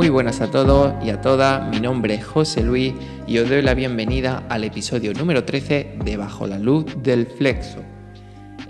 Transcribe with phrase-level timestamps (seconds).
[0.00, 2.94] Muy buenas a todos y a todas, mi nombre es José Luis
[3.26, 7.80] y os doy la bienvenida al episodio número 13 de Bajo la Luz del Flexo.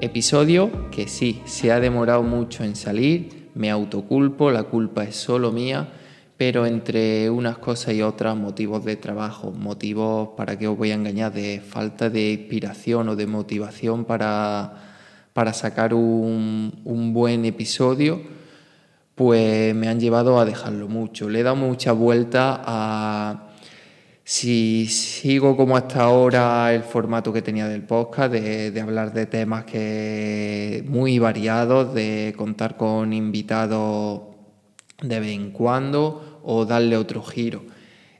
[0.00, 5.52] Episodio que sí, se ha demorado mucho en salir, me autoculpo, la culpa es solo
[5.52, 5.90] mía,
[6.36, 10.94] pero entre unas cosas y otras, motivos de trabajo, motivos para que os voy a
[10.94, 14.72] engañar, de falta de inspiración o de motivación para,
[15.32, 18.39] para sacar un, un buen episodio,
[19.20, 21.28] pues me han llevado a dejarlo mucho.
[21.28, 23.50] Le he dado mucha vuelta a
[24.24, 29.26] si sigo como hasta ahora el formato que tenía del podcast, de, de, hablar de
[29.26, 34.22] temas que muy variados, de contar con invitados
[35.02, 37.62] de vez en cuando o darle otro giro.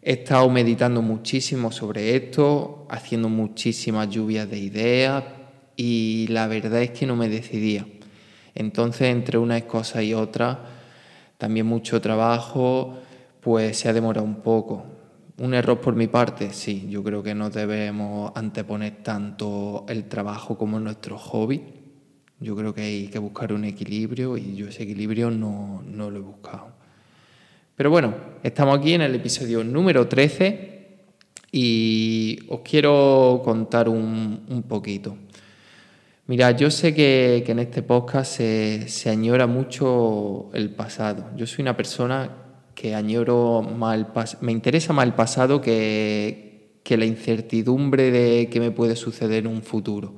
[0.02, 5.24] He estado meditando muchísimo sobre esto, haciendo muchísimas lluvias de ideas
[5.76, 7.86] y la verdad es que no me decidía.
[8.54, 10.69] Entonces, entre una cosa y otra,
[11.40, 12.98] también mucho trabajo,
[13.40, 14.84] pues se ha demorado un poco.
[15.38, 20.58] Un error por mi parte, sí, yo creo que no debemos anteponer tanto el trabajo
[20.58, 21.62] como nuestro hobby.
[22.40, 26.18] Yo creo que hay que buscar un equilibrio y yo ese equilibrio no, no lo
[26.18, 26.74] he buscado.
[27.74, 30.88] Pero bueno, estamos aquí en el episodio número 13
[31.52, 35.16] y os quiero contar un, un poquito.
[36.30, 41.28] Mira, yo sé que, en este podcast se, añora mucho el pasado.
[41.34, 42.30] Yo soy una persona
[42.72, 44.06] que añoro más el
[44.40, 49.48] me interesa más el pasado que, que la incertidumbre de qué me puede suceder en
[49.48, 50.14] un futuro.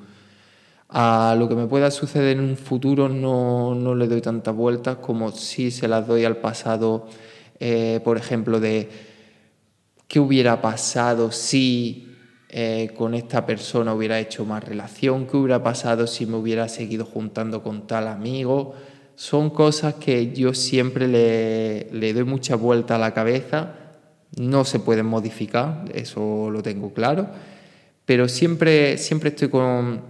[0.91, 4.97] A lo que me pueda suceder en un futuro no, no le doy tantas vueltas
[4.97, 7.07] como si se las doy al pasado
[7.59, 8.91] eh, por ejemplo, de
[10.09, 12.12] qué hubiera pasado si
[12.55, 17.07] eh, con esta persona hubiera hecho más relación, qué hubiera pasado si me hubiera seguido
[17.07, 18.75] juntando con tal amigo.
[19.15, 23.73] Son cosas que yo siempre le, le doy mucha vuelta a la cabeza,
[24.37, 27.29] no se pueden modificar, eso lo tengo claro,
[28.05, 30.03] pero siempre, siempre estoy con,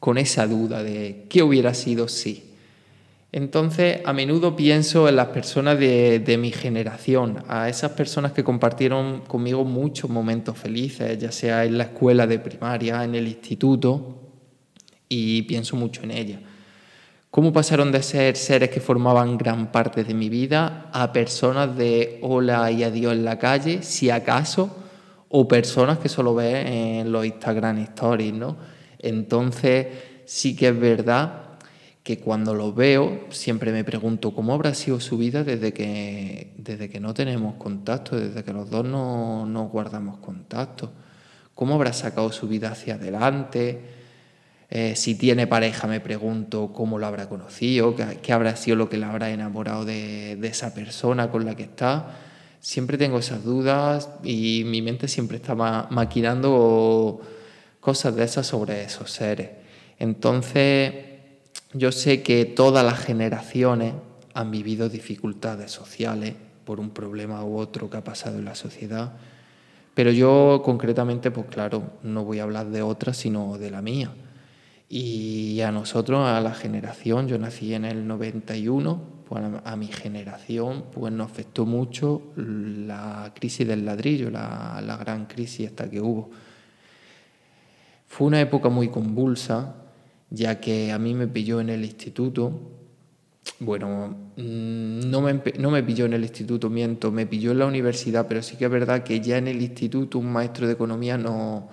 [0.00, 2.47] con esa duda de qué hubiera sido si.
[3.30, 9.20] Entonces, a menudo pienso en las personas de, mi generación, a esas personas que compartieron
[9.20, 14.18] conmigo muchos momentos felices, ya sea en la escuela de primaria, en el instituto,
[15.10, 16.40] y pienso mucho en ellas.
[17.30, 22.18] ¿Cómo pasaron de ser seres que formaban gran parte de mi vida a personas de
[22.22, 24.74] hola y adiós en la calle, si acaso,
[25.28, 28.56] o personas que solo ves en los Instagram Stories, ¿no?
[28.98, 29.86] Entonces,
[30.24, 31.47] sí que es verdad
[32.08, 36.88] que cuando lo veo siempre me pregunto cómo habrá sido su vida desde que, desde
[36.88, 40.90] que no tenemos contacto, desde que los dos no, no guardamos contacto.
[41.54, 43.82] ¿Cómo habrá sacado su vida hacia adelante?
[44.70, 48.88] Eh, si tiene pareja, me pregunto cómo lo habrá conocido, qué, qué habrá sido lo
[48.88, 52.16] que le habrá enamorado de, de, esa persona con la que está.
[52.60, 57.20] Siempre tengo esas dudas y mi mente siempre está ma maquinando
[57.80, 59.50] cosas de esas sobre esos seres.
[59.98, 61.07] Entonces,
[61.72, 63.94] yo sé que todas las generaciones
[64.34, 66.34] han vivido dificultades sociales
[66.64, 69.12] por un problema u otro que ha pasado en la sociedad,
[69.94, 74.12] pero yo concretamente, pues claro, no voy a hablar de otra, sino de la mía.
[74.88, 80.84] Y a nosotros, a la generación, yo nací en el 91, pues a, mi generación
[80.92, 86.30] pues nos afectó mucho la crisis del ladrillo, la, la gran crisis esta que hubo.
[88.06, 89.74] Fue una época muy convulsa,
[90.30, 92.52] ya que a mí me pilló en el instituto,
[93.60, 97.66] bueno, mm, no me, no me pilló en el instituto, miento, me pilló en la
[97.66, 101.18] universidad, pero sí que es verdad que ya en el instituto un maestro de economía
[101.18, 101.68] no,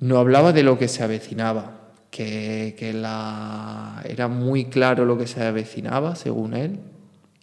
[0.00, 5.26] no hablaba de lo que se avecinaba, que, que la, era muy claro lo que
[5.26, 6.78] se avecinaba, según él,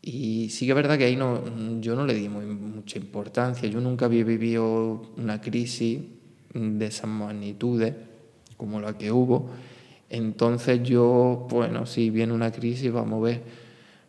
[0.01, 3.67] y sí que es verdad que ahí no, yo no le di muy, mucha importancia,
[3.67, 5.99] yo nunca había vivido una crisis
[6.53, 7.93] de esas magnitudes
[8.57, 9.49] como la que hubo,
[10.09, 13.41] entonces yo, bueno, si viene una crisis, vamos a ver,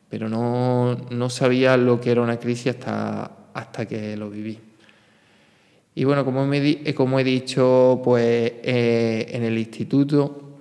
[0.09, 4.59] pero no, no sabía lo que era una crisis hasta, hasta que lo viví.
[5.95, 10.59] Y bueno, como, me, eh, como he dicho, pues eh, en el instituto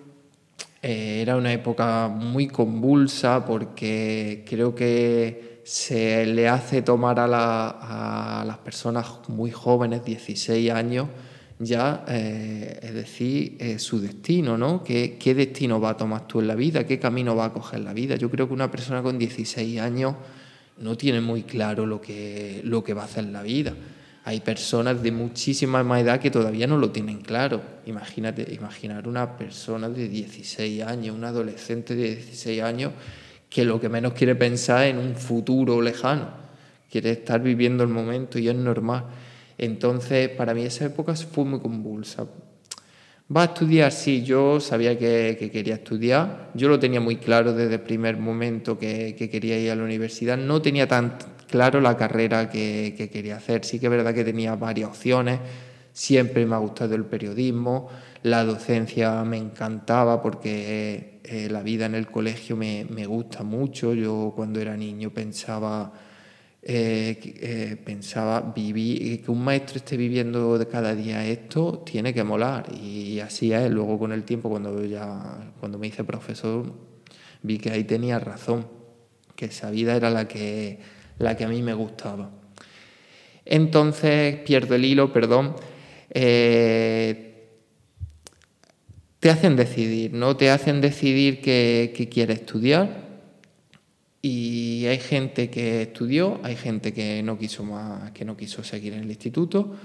[0.81, 8.41] eh, era una época muy convulsa porque creo que se le hace tomar a, la,
[8.41, 11.07] a las personas muy jóvenes, 16 años,
[11.59, 14.83] ya, eh, es decir, eh, su destino, ¿no?
[14.83, 16.85] ¿Qué, ¿Qué, destino va a tomar tú en la vida?
[16.85, 18.15] ¿Qué camino va a coger la vida?
[18.15, 20.15] Yo creo que una persona con 16 años
[20.77, 23.73] no tiene muy claro lo que, lo que va a hacer en la vida.
[24.25, 27.61] Hay personas de muchísima más edad que todavía no lo tienen claro.
[27.85, 32.93] Imagínate, imaginar una persona de 16 años, un adolescente de 16 años,
[33.49, 36.49] que lo que menos quiere pensar en un futuro lejano
[36.89, 39.05] quieres estar viviendo el momento y es normal.
[39.59, 42.25] Entonces, para mí esa época fue muy convulsa.
[43.35, 43.91] ¿Va a estudiar?
[43.91, 46.49] Sí, yo sabía que, quería estudiar.
[46.55, 50.37] Yo lo tenía muy claro desde el primer momento que, quería ir a la universidad.
[50.37, 51.17] No tenía tan
[51.47, 53.65] claro la carrera que, quería hacer.
[53.65, 55.41] Sí que es verdad que tenía varias opciones.
[55.91, 57.89] Siempre me ha gustado el periodismo.
[58.23, 63.93] La docencia me encantaba porque eh, la vida en el colegio me, me gusta mucho.
[63.93, 65.91] Yo cuando era niño pensaba
[66.61, 72.23] eh, eh, pensaba, vivir, que un maestro esté viviendo de cada día esto, tiene que
[72.23, 72.65] molar.
[72.73, 73.69] Y así es.
[73.71, 76.73] Luego con el tiempo, cuando, ya, cuando me hice profesor,
[77.41, 78.67] vi que ahí tenía razón,
[79.35, 80.79] que esa vida era la que,
[81.17, 82.29] la que a mí me gustaba.
[83.45, 85.55] Entonces, pierdo el hilo, perdón.
[86.11, 87.25] Eh,
[89.19, 90.37] te hacen decidir, ¿no?
[90.37, 93.09] Te hacen decidir qué quieres estudiar
[94.21, 98.93] y hay gente que estudió, hay gente que no quiso más, que no quiso seguir
[98.93, 99.75] en el instituto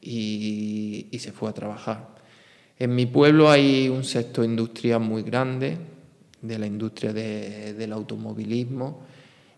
[0.00, 2.14] y, se fue a trabajar.
[2.78, 5.78] En mi pueblo hay un sector industrial muy grande,
[6.42, 9.02] de la industria del automovilismo,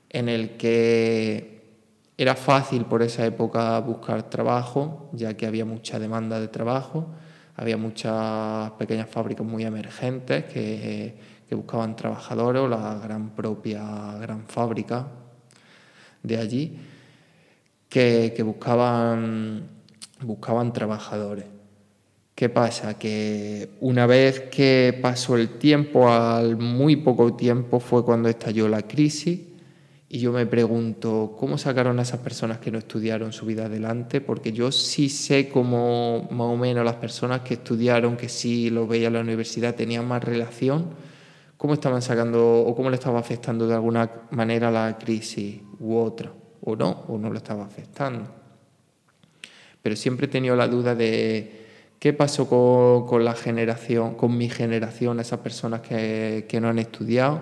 [0.09, 1.63] en el que
[2.17, 7.09] era fácil por esa época buscar trabajo, ya que había mucha demanda de trabajo,
[7.57, 14.47] había muchas pequeñas fábricas muy emergentes que que buscaban trabajadores o la gran propia gran
[14.47, 15.07] fábrica
[16.23, 16.77] de allí
[17.89, 19.63] que, buscaban,
[20.21, 21.47] buscaban trabajadores.
[22.35, 22.99] ¿Qué pasa?
[22.99, 28.83] Que una vez que pasó el tiempo, al muy poco tiempo fue cuando estalló la
[28.83, 29.41] crisis
[30.09, 34.21] y yo me pregunto, ¿cómo sacaron a esas personas que no estudiaron su vida adelante?
[34.21, 38.87] Porque yo sí sé cómo más o menos las personas que estudiaron, que sí lo
[38.87, 40.91] veía en la universidad, tenían más relación
[41.57, 46.33] cómo estaban sacando o cómo le estaba afectando de alguna manera la crisis u otra,
[46.63, 48.27] o no, o no le estaba afectando.
[49.83, 51.67] Pero siempre he tenido la duda de
[51.99, 57.41] qué pasó con, la generación, con mi generación, esas personas que, no han estudiado,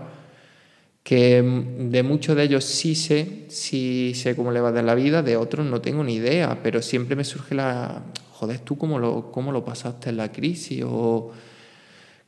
[1.02, 5.22] que de muchos de ellos sí sé, sí sé cómo le va de la vida,
[5.22, 8.02] de otros no tengo ni idea, pero siempre me surge la,
[8.32, 10.84] joder, ¿tú cómo lo, cómo lo pasaste en la crisis?
[10.86, 11.32] O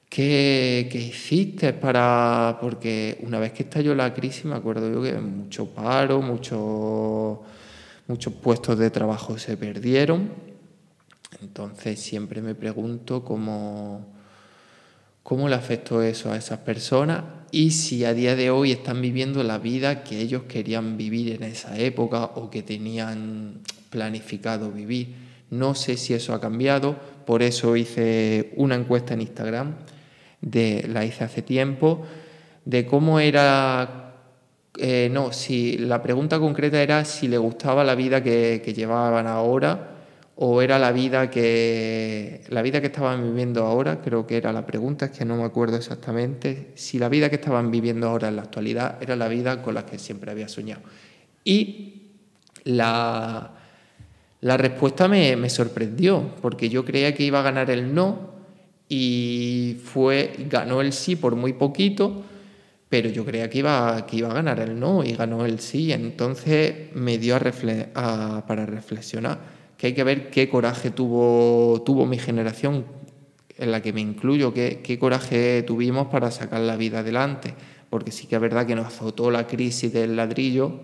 [0.09, 2.59] ¿Qué, hiciste para...?
[2.61, 7.39] Porque una vez que estalló la crisis me acuerdo yo que mucho paro, muchos
[8.09, 10.31] muchos puestos de trabajo se perdieron.
[11.43, 14.07] Entonces siempre me pregunto cómo,
[15.23, 19.43] cómo le afectó eso a esas personas y si a día de hoy están viviendo
[19.43, 23.61] la vida que ellos querían vivir en esa época o que tenían
[23.91, 25.27] planificado vivir.
[25.51, 29.75] No sé si eso ha cambiado, por eso hice una encuesta en Instagram
[30.47, 32.07] de, la hice hace tiempo,
[32.65, 34.15] de cómo era,
[34.79, 39.91] eh, no, si la pregunta concreta era si le gustaba la vida que, llevaban ahora
[40.37, 44.65] o era la vida que la vida que estaban viviendo ahora, creo que era la
[44.67, 48.37] pregunta, es que no me acuerdo exactamente, si la vida que estaban viviendo ahora en
[48.37, 50.83] la actualidad era la vida con la que siempre había soñado.
[51.43, 52.03] Y
[52.65, 53.53] la,
[54.43, 58.36] la respuesta me, me sorprendió, porque yo creía que iba a ganar el no,
[58.89, 62.23] y fue, ganó el sí por muy poquito,
[62.89, 65.93] pero yo creía que iba, que iba a ganar el no y ganó el sí.
[65.93, 72.19] Entonces me dio a para reflexionar que hay que ver qué coraje tuvo, tuvo mi
[72.19, 72.87] generación,
[73.59, 77.55] en la que me incluyo, qué, qué coraje tuvimos para sacar la vida adelante,
[77.91, 80.81] porque sí que es verdad que nos azotó la crisis del ladrillo,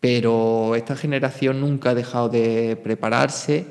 [0.00, 3.66] pero esta generación nunca ha dejado de prepararse,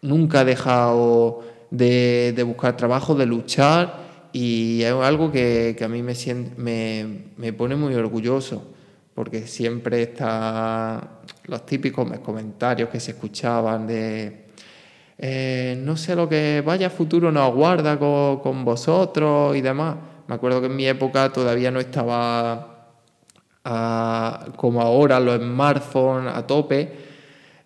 [0.00, 4.02] nunca ha dejado de, buscar trabajo, de luchar
[4.32, 6.14] y es algo que, a mí me,
[7.36, 8.72] me, pone muy orgulloso
[9.14, 14.42] porque siempre está los típicos comentarios que se escuchaban de
[15.18, 19.96] eh, no sé lo que vaya futuro nos aguarda con, vosotros y demás.
[20.26, 22.88] Me acuerdo que en mi época todavía no estaba
[23.64, 27.11] ah, como ahora los smartphones a tope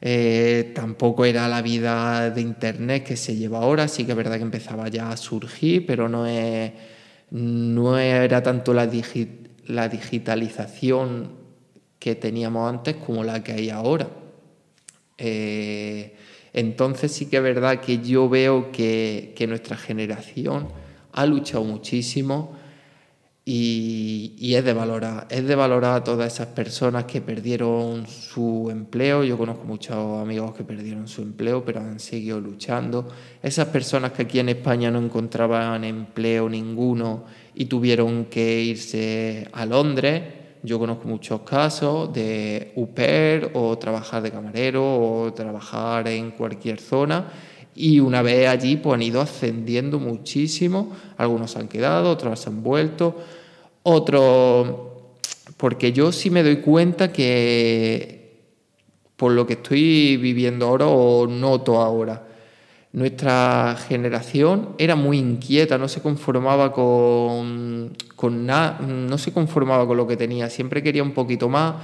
[0.00, 4.36] eh, tampoco era la vida de Internet que se lleva ahora, sí que es verdad
[4.36, 6.26] que empezaba ya a surgir, pero no,
[7.30, 8.90] no era tanto la,
[9.66, 11.30] la digitalización
[11.98, 14.08] que teníamos antes como la que hay ahora.
[15.18, 16.14] Eh,
[16.52, 20.68] entonces sí que es verdad que yo veo que, que nuestra generación
[21.12, 22.56] ha luchado muchísimo
[23.48, 29.22] y, es de valorar, es de valorar a todas esas personas que perdieron su empleo.
[29.22, 33.06] Yo conozco muchos amigos que perdieron su empleo, pero han seguido luchando.
[33.40, 37.24] Esas personas que aquí en España no encontraban empleo ninguno
[37.54, 40.22] y tuvieron que irse a Londres,
[40.64, 47.28] yo conozco muchos casos de UPER o trabajar de camarero o trabajar en cualquier zona
[47.76, 53.16] y una vez allí pues han ido ascendiendo muchísimo, algunos han quedado, otros han vuelto,
[53.88, 54.68] otros,
[55.56, 58.16] porque yo sí me doy cuenta que
[59.14, 62.26] por lo que estoy viviendo ahora o noto ahora,
[62.92, 69.96] nuestra generación era muy inquieta, no se conformaba con, con nada, no se conformaba con
[69.96, 71.76] lo que tenía, siempre quería un poquito más.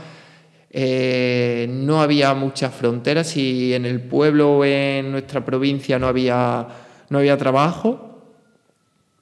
[0.71, 6.67] Eh, no había muchas fronteras y en el pueblo o en nuestra provincia no había,
[7.11, 8.23] no había trabajo,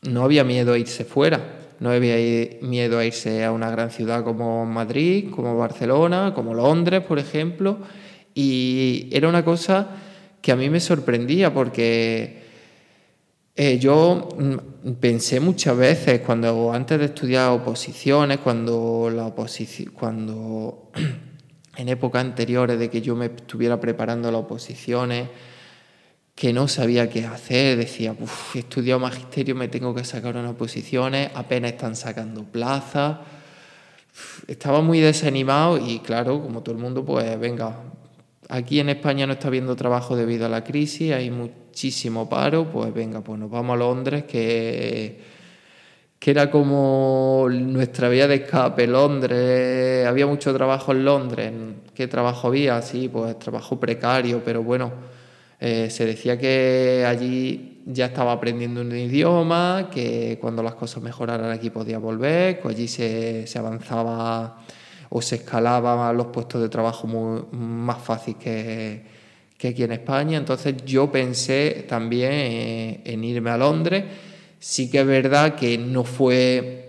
[0.04, 4.22] no había miedo a irse fuera, no había miedo a irse a una gran ciudad
[4.22, 7.78] como Madrid, como Barcelona, como Londres, por ejemplo,
[8.34, 9.88] y era una cosa
[10.42, 12.40] que a mí me sorprendía porque
[13.56, 20.90] eh, yo mm, pensé muchas veces cuando antes de estudiar oposiciones, cuando la oposición, cuando
[21.76, 25.28] en épocas anteriores de que yo me estuviera preparando las oposiciones,
[26.40, 28.16] que no sabía qué hacer, decía,
[28.54, 33.18] he estudiado magisterio, me tengo que sacar unas oposiciones, apenas están sacando plazas.
[34.48, 37.76] Estaba muy desanimado y claro, como todo el mundo, pues venga,
[38.48, 42.92] Aquí en España no está habiendo trabajo debido a la crisis, hay muchísimo paro, pues
[42.92, 45.20] venga, pues nos vamos a Londres, que,
[46.18, 51.52] que era como nuestra vía de escape, Londres, había mucho trabajo en Londres,
[51.94, 52.82] ¿qué trabajo había?
[52.82, 54.90] Sí, pues trabajo precario, pero bueno,
[55.60, 61.50] eh, se decía que allí ya estaba aprendiendo un idioma, que cuando las cosas mejoraran
[61.50, 64.58] aquí podía volver, que allí se, avanzaba
[65.10, 69.02] o se escalaban los puestos de trabajo más fácil que,
[69.62, 70.38] aquí en España.
[70.38, 74.04] Entonces yo pensé también en irme a Londres.
[74.58, 76.80] Sí que es verdad que no fue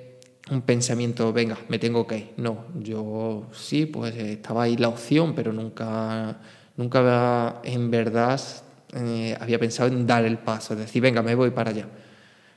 [0.51, 2.29] un pensamiento, venga, me tengo que ir.
[2.37, 6.39] No, yo sí, pues estaba ahí la opción, pero nunca,
[6.81, 8.41] nunca en verdad
[8.95, 11.87] eh, había pensado en dar el paso, decir, venga, me voy para allá.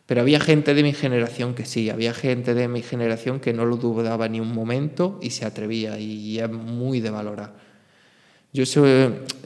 [0.07, 3.67] Pero había gente de mi generación que sí, había gente de mi generación que no
[3.67, 7.53] lo dudaba ni un momento y se atrevía y es muy de valorar.
[8.53, 8.65] Yo,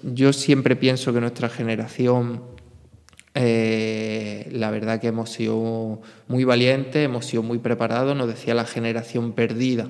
[0.03, 2.43] yo siempre pienso que nuestra generación,
[3.35, 8.65] eh, la verdad que hemos sido muy valientes, hemos sido muy preparados, nos decía la
[8.65, 9.89] generación perdida.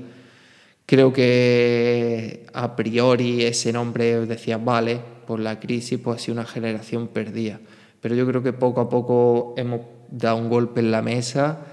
[0.89, 6.47] Creo que a priori ese nombre decía, vale, por la crisis, pues ha sido una
[6.47, 7.61] generación perdida.
[8.01, 11.67] Pero yo creo que poco a poco hemos da un golpe en la mesa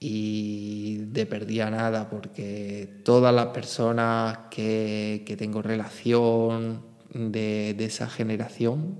[0.00, 6.80] y de perdía nada, porque todas las personas que, tengo relación
[7.12, 8.98] de, esa generación,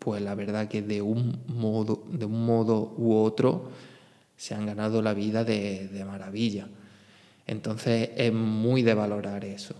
[0.00, 3.70] pues la verdad que de un modo, de un modo u otro
[4.36, 6.66] se han ganado la vida de, de maravilla.
[7.46, 9.74] Entonces es muy de valorar eso.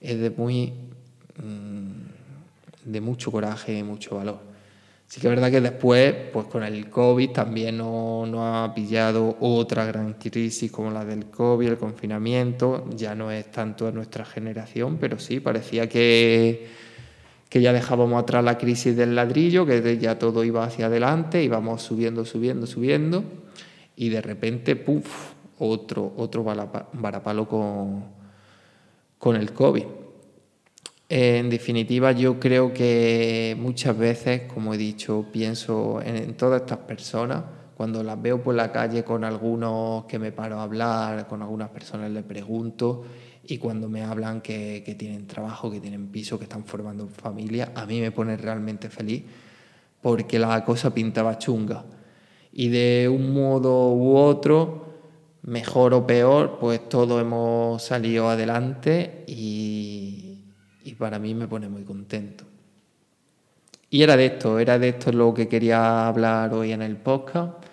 [0.00, 0.72] Es de muy
[1.42, 2.04] mm,
[2.84, 4.54] de mucho coraje y mucho valor.
[5.06, 9.36] Sí que es verdad que después, pues con el COVID también nos no ha pillado
[9.40, 14.24] otra gran crisis como la del COVID, el confinamiento, ya no es tanto a nuestra
[14.24, 16.68] generación, pero sí, parecía que,
[17.48, 21.82] que ya dejábamos atrás la crisis del ladrillo, que ya todo iba hacia adelante, íbamos
[21.82, 23.24] subiendo, subiendo, subiendo,
[23.96, 25.33] y de repente, puff,
[25.68, 28.04] otro, otro varapalo con,
[29.18, 29.84] con el COVID.
[31.08, 37.44] En definitiva, yo creo que muchas veces, como he dicho, pienso en, todas estas personas.
[37.76, 41.70] Cuando las veo por la calle con algunos que me paro a hablar, con algunas
[41.70, 43.04] personas les pregunto
[43.46, 47.72] y cuando me hablan que, que tienen trabajo, que tienen piso, que están formando familia,
[47.74, 49.24] a mí me pone realmente feliz
[50.04, 51.84] porque la cosa pintaba chunga.
[52.52, 54.83] Y de un modo u otro,
[55.44, 60.40] mejor o peor, pues todos hemos salido adelante y
[60.98, 62.44] para mí me pone muy contento.
[63.90, 67.64] Y era de esto, era de esto lo que quería hablar hoy en el podcast.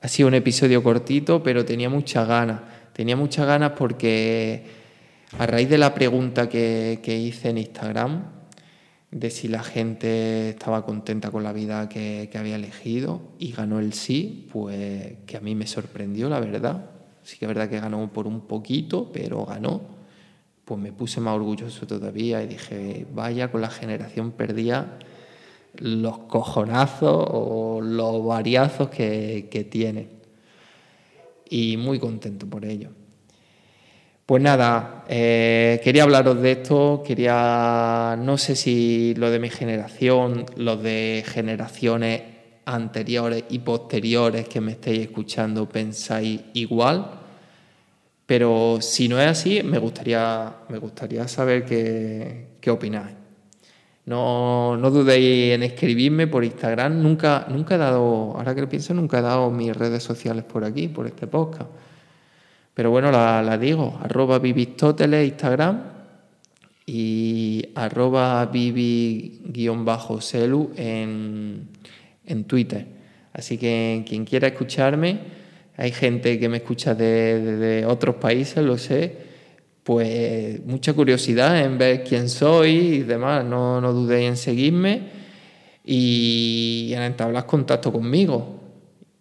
[0.00, 2.60] Ha sido un episodio cortito, pero tenía muchas ganas.
[2.92, 4.64] Tenía muchas ganas porque
[5.38, 8.24] a raíz de la pregunta que, hice en Instagram,
[9.10, 13.78] de si la gente estaba contenta con la vida que, que, había elegido y ganó
[13.78, 16.90] el sí, pues que a mí me sorprendió, la verdad.
[17.22, 19.98] Sí que es verdad que ganó por un poquito, pero ganó
[20.68, 24.98] pues me puse más orgulloso todavía y dije, vaya con la generación perdida
[25.76, 30.10] los cojonazos o los variazos que, que tiene.
[31.48, 32.90] Y muy contento por ello.
[34.28, 40.44] Pues nada, eh, quería hablaros de esto, quería, no sé si lo de mi generación,
[40.54, 42.24] los de generaciones
[42.66, 47.10] anteriores y posteriores que me estéis escuchando pensáis igual
[48.26, 53.16] Pero si no es así, me gustaría, me gustaría saber qué, qué opináis.
[54.06, 57.02] No, no, dudéis en escribirme por Instagram.
[57.02, 60.64] Nunca, nunca he dado, ahora que lo pienso, nunca he dado mis redes sociales por
[60.64, 61.70] aquí, por este podcast.
[62.78, 65.82] Pero bueno, la, digo, arroba vivistoteles Instagram
[66.86, 71.70] y arroba vivi-celu en,
[72.24, 72.86] en Twitter.
[73.32, 75.18] Así que quien quiera escucharme,
[75.76, 79.26] hay gente que me escucha de, de otros países, lo sé,
[79.82, 83.44] pues mucha curiosidad en ver quién soy y demás.
[83.44, 85.02] No, no dudéis en seguirme
[85.84, 88.60] y en entablar contacto conmigo,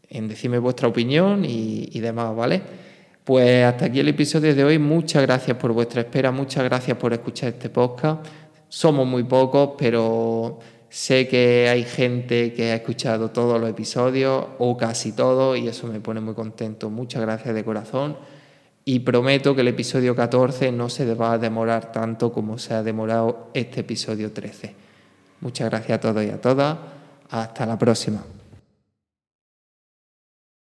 [0.08, 2.86] en decirme vuestra opinión y, y demás, ¿vale?
[3.28, 4.80] Pues hasta aquí el episodio de hoy.
[4.80, 8.26] Muchas gracias por vuestra espera, muchas gracias por escuchar este podcast.
[8.70, 14.78] Somos muy pocos, pero sé que hay gente que ha escuchado todos los episodios o
[14.78, 16.90] casi todos y eso me pone muy contento.
[16.90, 18.16] Muchas gracias de corazón
[18.86, 22.82] y prometo que el episodio 14 no se va a demorar tanto como se ha
[22.82, 24.74] demorado este episodio 13.
[25.42, 26.78] Muchas gracias a todos y a todas.
[27.30, 28.37] Hasta la próxima.